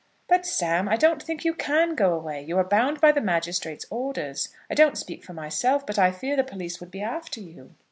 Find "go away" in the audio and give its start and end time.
1.93-2.41